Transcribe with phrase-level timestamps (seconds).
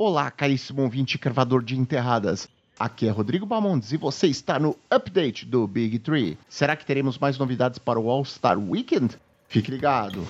[0.00, 2.48] Olá, caríssimo ouvinte cravador de enterradas.
[2.78, 6.38] Aqui é Rodrigo Bamondes e você está no update do Big Tree.
[6.48, 9.18] Será que teremos mais novidades para o All-Star Weekend?
[9.48, 10.24] Fique ligado.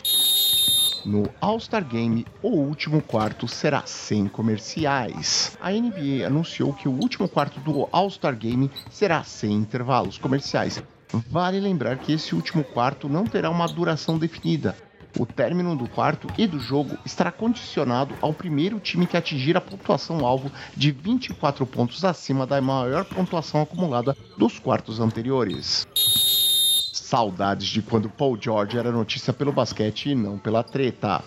[1.04, 5.58] No All-Star Game, o último quarto será sem comerciais.
[5.60, 10.82] A NBA anunciou que o último quarto do All-Star Game será sem intervalos comerciais.
[11.28, 14.74] Vale lembrar que esse último quarto não terá uma duração definida,
[15.16, 19.60] o término do quarto e do jogo estará condicionado ao primeiro time que atingir a
[19.60, 25.86] pontuação alvo de 24 pontos acima da maior pontuação acumulada dos quartos anteriores.
[26.92, 31.22] Saudades de quando Paul George era notícia pelo basquete e não pela treta.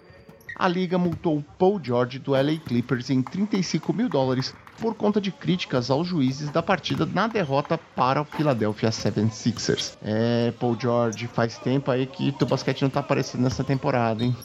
[0.62, 5.32] A liga multou Paul George do LA Clippers em 35 mil dólares por conta de
[5.32, 9.98] críticas aos juízes da partida na derrota para o Philadelphia 76ers.
[10.04, 14.38] É, Paul George, faz tempo aí que teu basquete não tá aparecendo nessa temporada, hein?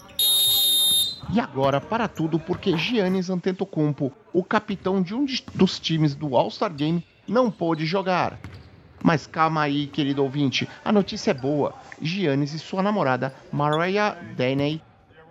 [1.34, 6.72] E agora, para tudo, porque Giannis Antetokounmpo, o capitão de um dos times do All-Star
[6.72, 8.40] Game, não pôde jogar.
[9.04, 11.74] Mas calma aí, querido ouvinte, a notícia é boa.
[12.00, 14.80] Giannis e sua namorada, Mariah Daney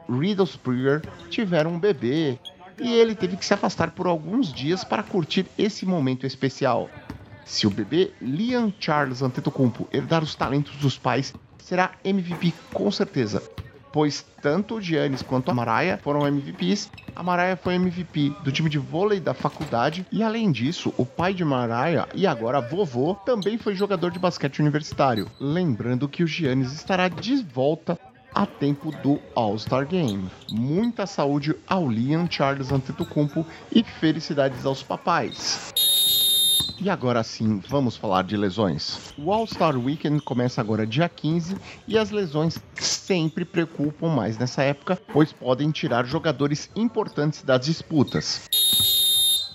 [0.09, 2.39] Riddle Springer, tiveram um bebê
[2.79, 6.89] e ele teve que se afastar por alguns dias para curtir esse momento especial.
[7.45, 13.41] Se o bebê Liam Charles Antetokounmpo herdar os talentos dos pais, será MVP com certeza,
[13.95, 16.91] pois tanto o Giannis quanto a Mariah foram MVPs.
[17.15, 21.33] A Mariah foi MVP do time de vôlei da faculdade e além disso, o pai
[21.33, 25.31] de Mariah e agora vovô também foi jogador de basquete universitário.
[25.39, 27.97] Lembrando que o Giannis estará de volta
[28.35, 30.29] a tempo do All-Star Game.
[30.51, 35.73] Muita saúde ao Liam Charles Antetokounmpo e felicidades aos papais.
[36.81, 39.13] E agora sim, vamos falar de lesões.
[39.17, 41.55] O All-Star Weekend começa agora dia 15
[41.87, 48.49] e as lesões sempre preocupam mais nessa época, pois podem tirar jogadores importantes das disputas.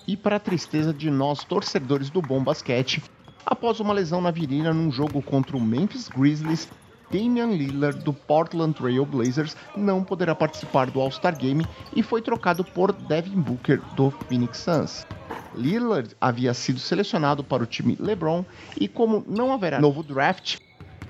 [0.08, 3.02] E para a tristeza de nós torcedores do bom basquete,
[3.44, 6.66] após uma lesão na virilha num jogo contra o Memphis Grizzlies,
[7.10, 12.64] Damian Lillard do Portland Trail Blazers não poderá participar do All-Star Game e foi trocado
[12.64, 15.06] por Devin Booker do Phoenix Suns.
[15.54, 18.44] Lillard havia sido selecionado para o time LeBron
[18.80, 20.58] e como não haverá novo draft,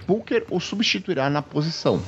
[0.06, 2.02] Booker o substituirá na posição.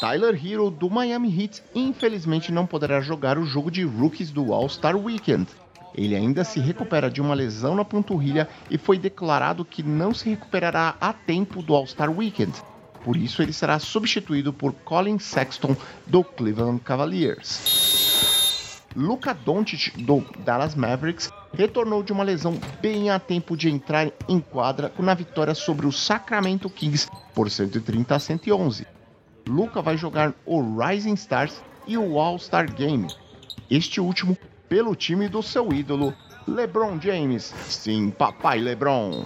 [0.00, 4.96] Tyler Hero do Miami Heat infelizmente não poderá jogar o jogo de rookies do All-Star
[4.96, 5.46] Weekend.
[5.94, 10.30] Ele ainda se recupera de uma lesão na panturrilha e foi declarado que não se
[10.30, 12.52] recuperará a tempo do All-Star Weekend.
[13.04, 18.80] Por isso, ele será substituído por Colin Sexton do Cleveland Cavaliers.
[18.94, 24.40] Luka Doncic do Dallas Mavericks retornou de uma lesão bem a tempo de entrar em
[24.40, 28.86] quadra na vitória sobre o Sacramento Kings por 130 a 111.
[29.48, 33.06] Luka vai jogar o Rising Stars e o All-Star Game.
[33.70, 34.36] Este último
[34.68, 36.14] pelo time do seu ídolo,
[36.46, 37.54] LeBron James.
[37.68, 39.24] Sim, papai LeBron.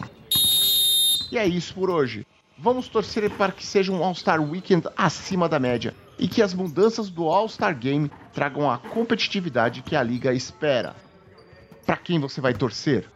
[1.31, 2.27] E é isso por hoje.
[2.57, 7.11] Vamos torcer para que seja um All-Star Weekend acima da média e que as mudanças
[7.11, 10.95] do All-Star Game tragam a competitividade que a liga espera.
[11.85, 13.11] Para quem você vai torcer?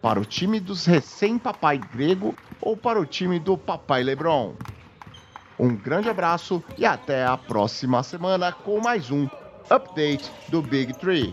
[0.00, 4.54] Para o time dos recém-papai grego ou para o time do papai LeBron?
[5.56, 9.28] Um grande abraço e até a próxima semana com mais um
[9.70, 11.32] update do Big Tree.